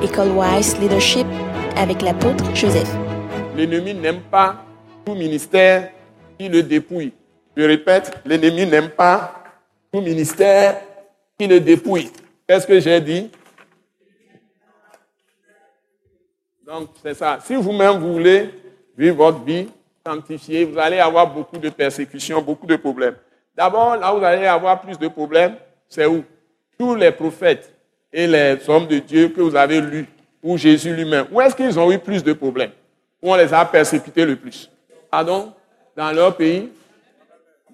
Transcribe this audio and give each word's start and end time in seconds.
École 0.00 0.30
Wise 0.30 0.78
Leadership 0.78 1.26
avec 1.76 2.02
l'apôtre 2.02 2.44
Joseph. 2.54 2.88
L'ennemi 3.56 3.94
n'aime 3.94 4.20
pas 4.20 4.64
tout 5.04 5.14
ministère 5.14 5.90
qui 6.38 6.48
le 6.48 6.62
dépouille. 6.62 7.12
Je 7.56 7.64
répète, 7.64 8.16
l'ennemi 8.24 8.64
n'aime 8.64 8.90
pas 8.90 9.42
tout 9.92 10.00
ministère 10.00 10.80
qui 11.36 11.48
le 11.48 11.58
dépouille. 11.58 12.10
Qu'est-ce 12.46 12.64
que 12.64 12.78
j'ai 12.78 13.00
dit? 13.00 13.28
Donc, 16.64 16.90
c'est 17.02 17.14
ça. 17.14 17.40
Si 17.44 17.56
vous-même 17.56 17.98
vous 17.98 18.12
voulez 18.12 18.50
vivre 18.96 19.16
votre 19.16 19.42
vie 19.42 19.68
sanctifiée, 20.06 20.64
vous 20.64 20.78
allez 20.78 21.00
avoir 21.00 21.26
beaucoup 21.26 21.58
de 21.58 21.70
persécutions, 21.70 22.40
beaucoup 22.40 22.66
de 22.66 22.76
problèmes. 22.76 23.16
D'abord, 23.56 23.96
là 23.96 24.14
où 24.14 24.18
vous 24.18 24.24
allez 24.24 24.46
avoir 24.46 24.80
plus 24.80 24.96
de 24.96 25.08
problèmes, 25.08 25.56
c'est 25.88 26.06
où? 26.06 26.22
Tous 26.78 26.94
les 26.94 27.10
prophètes 27.10 27.74
et 28.12 28.26
les 28.26 28.58
hommes 28.68 28.86
de 28.86 28.98
Dieu 28.98 29.28
que 29.28 29.40
vous 29.40 29.54
avez 29.56 29.80
lus, 29.80 30.06
ou 30.42 30.56
Jésus 30.56 30.94
lui-même, 30.94 31.26
où 31.30 31.40
est-ce 31.40 31.54
qu'ils 31.54 31.78
ont 31.78 31.90
eu 31.90 31.98
plus 31.98 32.22
de 32.22 32.32
problèmes? 32.32 32.70
Où 33.22 33.32
on 33.32 33.36
les 33.36 33.52
a 33.52 33.64
persécutés 33.64 34.24
le 34.24 34.36
plus? 34.36 34.70
Pardon? 35.10 35.52
Dans 35.96 36.12
leur 36.12 36.36
pays? 36.36 36.70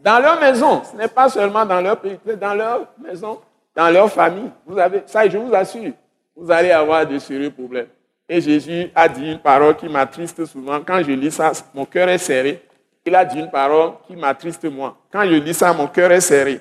Dans 0.03 0.19
leur 0.19 0.41
maison. 0.41 0.83
Ce 0.85 0.97
n'est 0.97 1.09
pas 1.09 1.29
seulement 1.29 1.65
dans 1.65 1.81
leur 1.81 1.99
pays, 2.01 2.19
c'est 2.27 2.39
dans 2.39 2.55
leur 2.55 2.89
maison, 2.99 3.41
dans 3.75 3.91
leur 3.91 4.11
famille. 4.11 4.51
Vous 4.67 4.79
avez, 4.79 5.03
ça, 5.07 5.29
je 5.29 5.39
vous 5.39 5.55
assure, 5.55 5.93
vous 6.37 6.51
allez 6.51 6.71
avoir 6.71 7.07
de 7.07 7.19
sérieux 7.19 7.51
problèmes. 7.51 7.89
Et 8.29 8.41
Jésus 8.41 8.91
a 8.95 9.09
dit 9.09 9.33
une 9.33 9.39
parole 9.39 9.77
qui 9.77 9.87
m'attriste 9.89 10.45
souvent. 10.47 10.81
Quand 10.81 11.03
je 11.03 11.13
lis 11.13 11.31
ça, 11.31 11.53
mon 11.75 11.85
cœur 11.85 12.09
est 12.09 12.19
serré. 12.19 12.63
Il 13.05 13.15
a 13.15 13.25
dit 13.25 13.39
une 13.39 13.51
parole 13.51 13.93
qui 14.07 14.17
m'attriste 14.17 14.65
moi. 14.65 14.97
Quand 15.13 15.25
je 15.25 15.35
lis 15.35 15.53
ça, 15.53 15.75
mon 15.75 15.87
cœur 15.87 16.11
est 16.11 16.23
serré. 16.23 16.59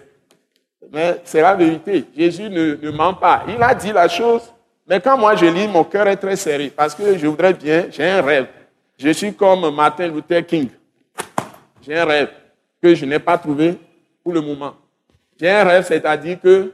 Mais 0.92 1.22
c'est 1.23 1.42
la 1.42 1.55
vérité. 1.55 2.05
Jésus 2.16 2.50
ne, 2.50 2.91
ment 2.91 3.14
pas. 3.14 3.44
Il 3.48 3.62
a 3.62 3.74
dit 3.74 3.91
la 3.91 4.08
chose, 4.08 4.41
mais 4.88 5.00
quand 5.00 5.18
moi 5.18 5.36
je 5.36 5.46
lis, 5.46 5.68
mon 5.68 5.84
cœur 5.84 6.08
est 6.08 6.18
très 6.18 6.36
serré 6.36 6.72
parce 6.76 6.94
que 6.94 7.18
je 7.18 7.28
voudrais 7.28 7.54
bien, 7.54 7.86
j'ai 7.90 8.08
un 8.08 8.22
rêve. 8.22 8.48
Je 8.98 9.10
suis 9.10 9.34
comme 9.34 9.74
Martin 9.74 10.07
Luther 10.07 10.46
King. 10.46 10.70
J'ai 11.82 11.98
un 11.98 12.05
rêve 12.05 12.30
que 12.82 12.94
je 12.94 13.05
n'ai 13.05 13.20
pas 13.20 13.38
trouvé 13.38 13.77
pour 14.24 14.34
le 14.34 14.41
moment. 14.41 14.74
J'ai 15.40 15.49
un 15.49 15.63
rêve, 15.63 15.85
c'est-à-dire 15.85 16.40
que 16.40 16.72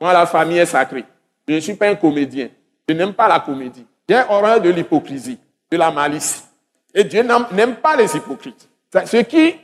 moi, 0.00 0.12
la 0.12 0.26
famille 0.26 0.58
est 0.58 0.66
sacrée. 0.66 1.04
Je 1.46 1.54
ne 1.54 1.60
suis 1.60 1.74
pas 1.74 1.88
un 1.88 1.94
comédien. 1.94 2.48
Je 2.88 2.94
n'aime 2.94 3.12
pas 3.12 3.28
la 3.28 3.40
comédie. 3.40 3.86
J'ai 4.08 4.20
horreur 4.28 4.60
de 4.60 4.68
l'hypocrisie, 4.70 5.38
de 5.70 5.76
la 5.76 5.90
malice. 5.90 6.48
Et 6.94 7.04
Dieu 7.04 7.22
n'aime 7.22 7.76
pas 7.76 7.96
les 7.96 8.14
hypocrites. 8.16 8.68
Ce 8.92 9.16
qui 9.18 9.54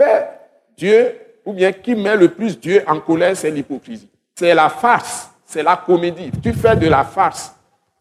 fait 0.00 0.28
Dieu, 0.76 1.12
ou 1.44 1.52
bien 1.52 1.72
qui 1.72 1.94
met 1.94 2.16
le 2.16 2.28
plus 2.28 2.58
Dieu 2.58 2.82
en 2.86 3.00
colère, 3.00 3.36
c'est 3.36 3.50
l'hypocrisie. 3.50 4.08
C'est 4.34 4.54
la 4.54 4.68
farce, 4.68 5.30
c'est 5.44 5.62
la 5.62 5.76
comédie. 5.76 6.30
Tu 6.42 6.52
fais 6.52 6.76
de 6.76 6.88
la 6.88 7.04
farce. 7.04 7.54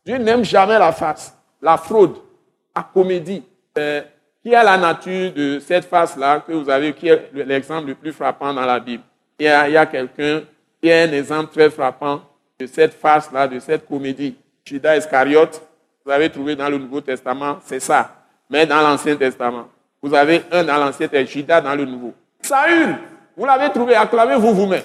Dieu 0.06 0.18
n'aime 0.18 0.44
jamais 0.44 0.80
la 0.80 0.92
farce, 0.92 1.34
la 1.62 1.78
fraude, 1.78 2.16
la 2.76 2.84
comédie. 2.84 3.44
Euh, 3.78 4.02
qui 4.42 4.54
est 4.54 4.64
la 4.64 4.78
nature 4.78 5.34
de 5.34 5.60
cette 5.60 5.86
farce-là 5.86 6.40
que 6.40 6.54
vous 6.54 6.70
avez, 6.70 6.94
qui 6.94 7.08
est 7.08 7.30
l'exemple 7.34 7.88
le 7.88 7.96
plus 7.96 8.14
frappant 8.14 8.54
dans 8.54 8.66
la 8.66 8.80
Bible? 8.80 9.04
Il 9.38 9.46
y 9.46 9.48
a, 9.48 9.82
a 9.82 9.86
quelqu'un 9.86 10.42
qui 10.82 10.92
a 10.92 11.04
un 11.04 11.12
exemple 11.12 11.54
très 11.54 11.70
frappant 11.70 12.22
de 12.58 12.66
cette 12.66 12.94
farce-là, 12.94 13.48
de 13.48 13.60
cette 13.60 13.88
comédie. 13.88 14.36
Judas 14.64 14.98
Iscariote, 14.98 15.62
vous 16.06 16.12
avez 16.12 16.30
trouvé 16.30 16.56
dans 16.56 16.70
le 16.70 16.78
Nouveau 16.78 17.02
Testament, 17.02 17.58
c'est 17.66 17.80
ça. 17.80 18.16
Mais 18.50 18.66
dans 18.66 18.82
l'Ancien 18.82 19.16
Testament, 19.16 19.68
vous 20.02 20.14
avez 20.14 20.42
un 20.52 20.64
dans 20.64 20.78
l'Ancien 20.78 21.08
Testament, 21.08 21.28
Judas 21.28 21.62
dans 21.62 21.76
le 21.76 21.86
Nouveau. 21.86 22.14
Saül, 22.42 22.96
vous 23.40 23.46
l'avez 23.46 23.70
trouvé, 23.70 23.96
acclamez-vous 23.96 24.54
vous-même. 24.54 24.84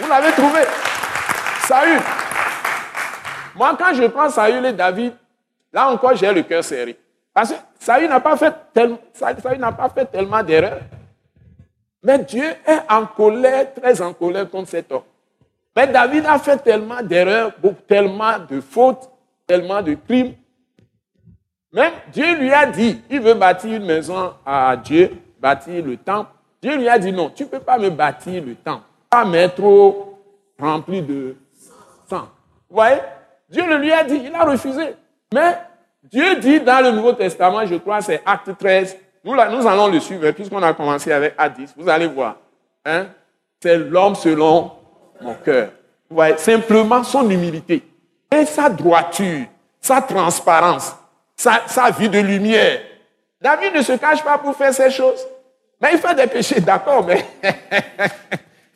Vous, 0.00 0.08
l'avez 0.08 0.32
trouvé. 0.32 0.58
Saül. 1.68 2.00
Moi, 3.54 3.76
quand 3.78 3.94
je 3.94 4.08
prends 4.08 4.28
Saül 4.28 4.66
et 4.66 4.72
David, 4.72 5.12
là 5.72 5.88
encore, 5.88 6.16
j'ai 6.16 6.32
le 6.32 6.42
cœur 6.42 6.64
serré. 6.64 6.98
Parce 7.32 7.52
que 7.52 7.58
Saül 7.78 8.08
n'a 8.08 8.18
pas 8.18 8.36
fait, 8.36 8.52
n'a 9.56 9.70
pas 9.70 9.88
fait 9.90 10.06
tellement 10.06 10.42
d'erreurs. 10.42 10.80
Mais 12.02 12.18
Dieu 12.18 12.42
est 12.42 12.80
en 12.90 13.06
colère, 13.06 13.72
très 13.72 14.02
en 14.02 14.12
colère 14.12 14.50
contre 14.50 14.70
cet 14.70 14.90
homme. 14.90 15.04
Mais 15.76 15.86
David 15.86 16.26
a 16.26 16.40
fait 16.40 16.56
tellement 16.56 17.02
d'erreurs, 17.04 17.52
tellement 17.86 18.36
de 18.50 18.60
fautes, 18.60 19.08
tellement 19.46 19.80
de 19.80 19.94
crimes. 19.94 20.34
Même 21.72 21.92
Dieu 22.12 22.34
lui 22.34 22.52
a 22.52 22.66
dit, 22.66 23.00
il 23.08 23.20
veut 23.20 23.34
bâtir 23.34 23.74
une 23.74 23.86
maison 23.86 24.34
à 24.44 24.76
Dieu, 24.76 25.12
bâtir 25.38 25.84
le 25.84 25.96
temple. 25.96 26.32
Dieu 26.62 26.76
lui 26.76 26.88
a 26.88 26.98
dit 26.98 27.12
non, 27.12 27.30
tu 27.30 27.44
ne 27.44 27.48
peux 27.48 27.60
pas 27.60 27.78
me 27.78 27.90
bâtir 27.90 28.42
le 28.44 28.54
temple. 28.54 28.84
Pas 29.10 29.24
mettre 29.24 29.62
rempli 30.58 31.02
de 31.02 31.36
sang. 32.08 32.28
Vous 32.70 32.76
voyez? 32.76 33.00
Dieu 33.48 33.66
le 33.66 33.76
lui 33.76 33.92
a 33.92 34.04
dit, 34.04 34.22
il 34.24 34.34
a 34.34 34.44
refusé. 34.44 34.94
Mais 35.34 35.58
Dieu 36.04 36.36
dit 36.36 36.60
dans 36.60 36.82
le 36.82 36.92
Nouveau 36.92 37.12
Testament, 37.12 37.66
je 37.66 37.74
crois 37.74 38.00
c'est 38.00 38.22
Acte 38.24 38.56
13, 38.58 38.96
nous, 39.24 39.34
allons 39.34 39.88
le 39.88 40.00
suivre 40.00 40.30
puisqu'on 40.30 40.62
a 40.62 40.72
commencé 40.72 41.12
avec 41.12 41.34
Acte 41.36 41.58
10, 41.58 41.74
vous 41.76 41.88
allez 41.88 42.06
voir. 42.06 42.36
Hein? 42.84 43.06
C'est 43.60 43.76
l'homme 43.76 44.14
selon 44.14 44.72
mon 45.20 45.34
cœur. 45.34 45.68
Vous 46.08 46.16
voyez, 46.16 46.36
simplement 46.38 47.04
son 47.04 47.28
humilité 47.28 47.82
et 48.30 48.44
sa 48.44 48.68
droiture, 48.68 49.46
sa 49.80 50.00
transparence 50.00 50.96
sa, 51.42 51.90
vie 51.90 52.08
de 52.08 52.20
lumière. 52.20 52.80
David 53.40 53.74
ne 53.74 53.82
se 53.82 53.92
cache 53.92 54.22
pas 54.22 54.38
pour 54.38 54.56
faire 54.56 54.72
ces 54.72 54.90
choses. 54.90 55.26
Mais 55.82 55.94
il 55.94 55.98
fait 55.98 56.14
des 56.14 56.28
péchés, 56.28 56.60
d'accord, 56.60 57.04
mais 57.04 57.26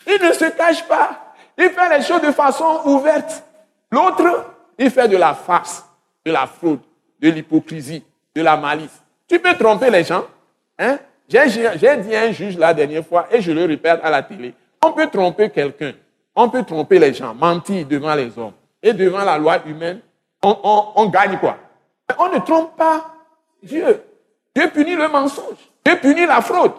il 0.07 0.27
ne 0.27 0.33
se 0.33 0.47
cache 0.47 0.87
pas. 0.89 1.35
Il 1.57 1.71
fait 1.71 1.97
les 1.97 2.05
choses 2.05 2.21
de 2.21 2.33
façon 2.33 2.81
ouverte. 2.85 3.45
L'autre, 3.93 4.45
il 4.77 4.91
fait 4.91 5.07
de 5.07 5.17
la 5.17 5.33
farce, 5.33 5.85
de 6.25 6.33
la 6.33 6.49
fraude, 6.49 6.81
de 7.21 7.31
l'hypocrisie, 7.31 8.05
de 8.35 8.43
la 8.43 8.57
malice. 8.57 9.03
Tu 9.29 9.39
peux 9.39 9.55
tromper 9.55 9.89
les 9.89 10.03
gens. 10.03 10.25
Hein? 10.79 10.99
J'ai 11.29 11.97
dit 11.99 12.17
à 12.17 12.23
un 12.23 12.33
juge 12.33 12.59
la 12.59 12.75
dernière 12.75 13.07
fois, 13.07 13.29
et 13.31 13.41
je 13.41 13.53
le 13.53 13.65
répète 13.65 14.01
à 14.03 14.11
la 14.11 14.23
télé, 14.23 14.53
on 14.85 14.93
peut 14.93 15.07
tromper 15.07 15.51
quelqu'un, 15.51 15.93
on 16.35 16.49
peut 16.49 16.65
tromper 16.65 16.99
les 16.99 17.15
gens, 17.15 17.35
mentir 17.35 17.87
devant 17.87 18.15
les 18.15 18.37
hommes. 18.37 18.53
Et 18.83 18.93
devant 18.93 19.25
la 19.25 19.39
loi 19.39 19.59
humaine, 19.65 20.01
on 20.43 21.07
gagne 21.07 21.39
quoi? 21.39 21.57
On 22.19 22.29
ne 22.29 22.39
trompe 22.39 22.77
pas 22.77 23.07
Dieu. 23.63 24.03
Dieu 24.55 24.71
punit 24.71 24.95
le 24.95 25.09
mensonge. 25.09 25.57
Dieu 25.85 25.97
punit 25.97 26.27
la 26.27 26.41
fraude. 26.41 26.73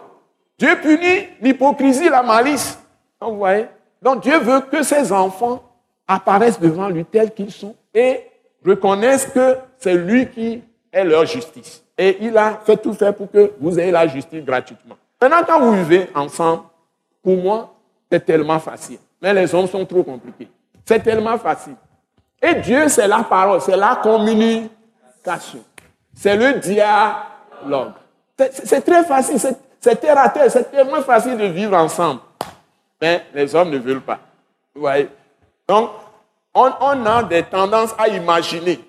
Dieu 0.58 0.76
punit 0.80 1.28
l'hypocrisie, 1.40 2.08
la 2.08 2.22
malice. 2.22 2.78
Donc, 3.20 3.32
vous 3.32 3.38
voyez 3.38 3.66
Donc 4.02 4.22
Dieu 4.22 4.38
veut 4.38 4.60
que 4.60 4.82
ses 4.82 5.12
enfants 5.12 5.62
apparaissent 6.06 6.60
devant 6.60 6.88
lui 6.88 7.04
tels 7.04 7.32
qu'ils 7.32 7.52
sont 7.52 7.74
et 7.94 8.22
reconnaissent 8.64 9.26
que 9.26 9.56
c'est 9.78 9.94
lui 9.94 10.28
qui 10.28 10.62
est 10.92 11.04
leur 11.04 11.26
justice. 11.26 11.82
Et 11.96 12.18
il 12.20 12.36
a 12.36 12.60
fait 12.64 12.76
tout 12.76 12.94
faire 12.94 13.14
pour 13.14 13.30
que 13.30 13.52
vous 13.60 13.78
ayez 13.78 13.90
la 13.90 14.06
justice 14.06 14.44
gratuitement. 14.44 14.96
Maintenant, 15.20 15.42
quand 15.46 15.60
vous 15.60 15.72
vivez 15.72 16.08
ensemble, 16.14 16.62
pour 17.22 17.36
moi, 17.36 17.74
c'est 18.10 18.24
tellement 18.24 18.58
facile. 18.58 18.98
Mais 19.20 19.34
les 19.34 19.54
hommes 19.54 19.66
sont 19.66 19.84
trop 19.84 20.02
compliqués. 20.02 20.48
C'est 20.84 21.02
tellement 21.02 21.38
facile. 21.38 21.74
Et 22.40 22.54
Dieu, 22.54 22.88
c'est 22.88 23.08
la 23.08 23.24
parole, 23.24 23.60
c'est 23.60 23.76
la 23.76 23.96
communion 23.96 24.68
c'est 26.14 26.36
le 26.36 26.58
dialogue. 26.58 27.92
C'est 28.64 28.84
très 28.84 29.04
facile, 29.04 29.38
c'est 29.80 30.00
terre 30.00 30.18
à 30.18 30.28
terre, 30.28 30.50
c'est 30.50 30.70
tellement 30.70 31.02
facile 31.02 31.36
de 31.36 31.46
vivre 31.46 31.76
ensemble. 31.76 32.20
Mais 33.00 33.24
les 33.34 33.54
hommes 33.54 33.70
ne 33.70 33.78
veulent 33.78 34.00
pas. 34.00 34.18
Vous 34.74 34.80
voyez? 34.80 35.08
Donc, 35.68 35.90
on, 36.54 37.06
a 37.06 37.22
des 37.22 37.42
tendances 37.42 37.94
à 37.96 38.08
imaginer. 38.08 38.80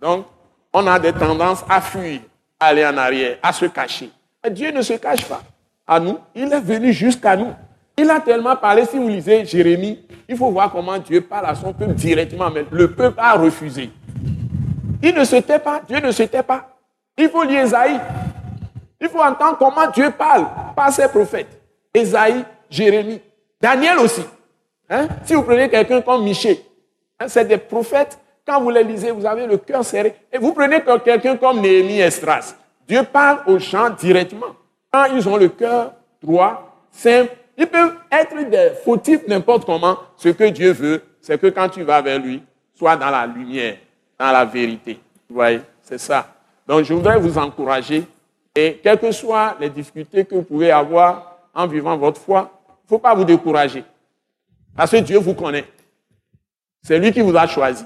Donc, 0.00 0.26
on 0.72 0.86
a 0.86 0.98
des 0.98 1.12
tendances 1.12 1.64
à 1.68 1.80
fuir, 1.80 2.20
à 2.58 2.66
aller 2.66 2.84
en 2.84 2.96
arrière, 2.96 3.38
à 3.42 3.52
se 3.52 3.66
cacher. 3.66 4.10
Mais 4.44 4.50
Dieu 4.50 4.70
ne 4.70 4.82
se 4.82 4.94
cache 4.94 5.24
pas 5.24 5.40
à 5.86 5.98
nous. 5.98 6.18
Il 6.34 6.52
est 6.52 6.60
venu 6.60 6.92
jusqu'à 6.92 7.36
nous. 7.36 7.52
Il 7.96 8.10
a 8.10 8.20
tellement 8.20 8.56
parlé. 8.56 8.84
Si 8.84 8.98
vous 8.98 9.08
lisez 9.08 9.44
Jérémie, 9.44 10.00
il 10.28 10.36
faut 10.36 10.50
voir 10.50 10.70
comment 10.70 10.98
Dieu 10.98 11.20
parle 11.20 11.46
à 11.46 11.54
son 11.54 11.72
peuple 11.72 11.94
directement. 11.94 12.50
Mais 12.50 12.64
le 12.70 12.92
peuple 12.92 13.18
a 13.18 13.34
refusé. 13.34 13.90
Il 15.02 15.14
ne 15.14 15.24
se 15.24 15.36
tait 15.36 15.58
pas, 15.58 15.80
Dieu 15.88 15.98
ne 16.00 16.10
se 16.10 16.22
tait 16.24 16.42
pas. 16.42 16.76
Il 17.16 17.28
faut 17.28 17.42
lire 17.42 17.60
Esaïe. 17.60 17.98
Il 19.00 19.08
faut 19.08 19.20
entendre 19.20 19.56
comment 19.58 19.90
Dieu 19.90 20.10
parle 20.10 20.46
par 20.76 20.92
ses 20.92 21.08
prophètes. 21.08 21.60
Esaïe, 21.94 22.44
Jérémie, 22.68 23.20
Daniel 23.60 23.98
aussi. 23.98 24.22
Hein? 24.88 25.08
Si 25.24 25.34
vous 25.34 25.42
prenez 25.42 25.68
quelqu'un 25.68 26.00
comme 26.00 26.22
Michel, 26.22 26.56
hein, 27.18 27.28
c'est 27.28 27.44
des 27.46 27.58
prophètes. 27.58 28.18
Quand 28.46 28.60
vous 28.60 28.70
les 28.70 28.82
lisez, 28.82 29.10
vous 29.10 29.26
avez 29.26 29.46
le 29.46 29.58
cœur 29.58 29.84
serré. 29.84 30.14
Et 30.32 30.38
vous 30.38 30.52
prenez 30.52 30.82
quelqu'un 31.04 31.36
comme 31.36 31.60
Néhémie 31.60 32.00
Estras. 32.00 32.54
Dieu 32.86 33.02
parle 33.04 33.40
aux 33.46 33.58
gens 33.58 33.90
directement. 33.90 34.54
Quand 34.92 35.06
ils 35.06 35.28
ont 35.28 35.36
le 35.36 35.48
cœur 35.48 35.92
droit, 36.22 36.76
simple, 36.90 37.32
ils 37.56 37.66
peuvent 37.66 37.94
être 38.10 38.48
des 38.48 38.72
fautifs 38.84 39.26
n'importe 39.28 39.64
comment. 39.64 39.96
Ce 40.16 40.30
que 40.30 40.44
Dieu 40.44 40.72
veut, 40.72 41.02
c'est 41.20 41.40
que 41.40 41.46
quand 41.48 41.68
tu 41.68 41.82
vas 41.82 42.00
vers 42.02 42.18
lui, 42.18 42.42
sois 42.74 42.96
dans 42.96 43.10
la 43.10 43.26
lumière 43.26 43.76
dans 44.20 44.32
la 44.32 44.44
vérité. 44.44 45.00
Vous 45.28 45.36
voyez, 45.36 45.62
c'est 45.82 45.98
ça. 45.98 46.26
Donc 46.66 46.84
je 46.84 46.92
voudrais 46.92 47.18
vous 47.18 47.38
encourager 47.38 48.04
et 48.60 48.80
quelles 48.82 48.98
que 48.98 49.10
soient 49.10 49.56
les 49.58 49.70
difficultés 49.70 50.24
que 50.26 50.34
vous 50.34 50.42
pouvez 50.42 50.70
avoir 50.70 51.38
en 51.54 51.66
vivant 51.66 51.96
votre 51.96 52.20
foi, 52.20 52.60
il 52.66 52.72
ne 52.84 52.88
faut 52.88 52.98
pas 52.98 53.14
vous 53.14 53.24
décourager. 53.24 53.84
Parce 54.76 54.90
que 54.90 54.98
Dieu 54.98 55.18
vous 55.18 55.34
connaît. 55.34 55.64
C'est 56.82 56.98
lui 56.98 57.10
qui 57.10 57.22
vous 57.22 57.34
a 57.36 57.46
choisi. 57.46 57.84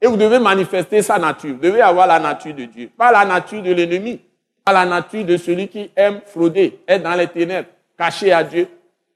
Et 0.00 0.06
vous 0.06 0.16
devez 0.16 0.38
manifester 0.38 1.02
sa 1.02 1.18
nature. 1.18 1.54
Vous 1.54 1.60
devez 1.60 1.80
avoir 1.80 2.06
la 2.06 2.20
nature 2.20 2.54
de 2.54 2.64
Dieu. 2.64 2.90
Pas 2.96 3.10
la 3.10 3.24
nature 3.24 3.60
de 3.60 3.72
l'ennemi. 3.72 4.20
Pas 4.64 4.72
la 4.72 4.86
nature 4.86 5.24
de 5.24 5.36
celui 5.36 5.66
qui 5.68 5.90
aime 5.96 6.20
frauder, 6.24 6.80
être 6.86 7.02
dans 7.02 7.14
les 7.14 7.26
ténèbres, 7.26 7.68
caché 7.98 8.32
à 8.32 8.42
Dieu. 8.42 8.68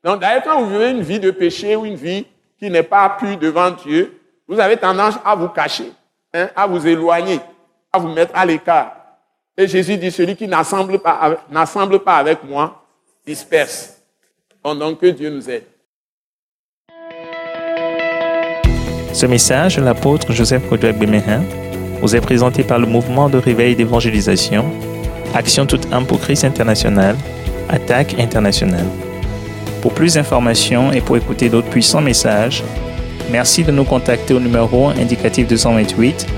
Donc, 0.04 0.20
d'ailleurs, 0.20 0.42
quand 0.42 0.60
vous 0.60 0.70
vivez 0.70 0.90
une 0.90 1.00
vie 1.00 1.20
de 1.20 1.30
péché 1.30 1.74
ou 1.74 1.86
une 1.86 1.94
vie 1.94 2.26
qui 2.58 2.68
n'est 2.70 2.82
pas 2.82 3.16
pure 3.18 3.38
devant 3.38 3.70
Dieu, 3.70 4.20
vous 4.46 4.60
avez 4.60 4.76
tendance 4.76 5.14
à 5.24 5.34
vous 5.34 5.48
cacher, 5.48 5.90
hein, 6.34 6.48
à 6.54 6.66
vous 6.66 6.86
éloigner, 6.86 7.40
à 7.92 7.98
vous 7.98 8.08
mettre 8.08 8.32
à 8.34 8.44
l'écart. 8.44 8.97
Et 9.60 9.66
Jésus 9.66 9.96
dit, 9.96 10.12
celui 10.12 10.36
qui 10.36 10.46
n'assemble 10.46 11.00
pas, 11.00 11.36
n'assemble 11.50 11.98
pas 11.98 12.18
avec 12.18 12.44
moi, 12.44 12.80
disperse. 13.26 13.96
Donc, 14.64 15.00
que 15.00 15.06
Dieu 15.06 15.30
nous 15.30 15.50
aide. 15.50 15.64
Ce 19.12 19.26
message 19.26 19.76
de 19.76 19.82
l'apôtre 19.82 20.32
Joseph 20.32 20.68
Kodouak 20.68 20.96
Bemehin 20.96 21.42
vous 22.00 22.14
est 22.14 22.20
présenté 22.20 22.62
par 22.62 22.78
le 22.78 22.86
mouvement 22.86 23.28
de 23.28 23.38
réveil 23.38 23.74
d'évangélisation, 23.74 24.64
Action 25.34 25.66
toute 25.66 25.92
âme 25.92 26.06
pour 26.06 26.20
Christ 26.20 26.44
international, 26.44 27.16
Attaque 27.68 28.14
internationale. 28.20 28.86
Pour 29.82 29.92
plus 29.92 30.14
d'informations 30.14 30.92
et 30.92 31.00
pour 31.00 31.16
écouter 31.16 31.48
d'autres 31.48 31.70
puissants 31.70 32.00
messages, 32.00 32.62
merci 33.32 33.64
de 33.64 33.72
nous 33.72 33.84
contacter 33.84 34.34
au 34.34 34.40
numéro 34.40 34.88
indicatif 34.88 35.48
228 35.48 36.37